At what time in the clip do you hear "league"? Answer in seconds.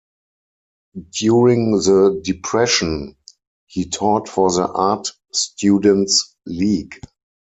6.47-6.99